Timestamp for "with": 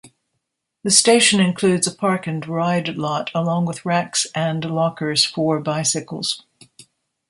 3.67-3.85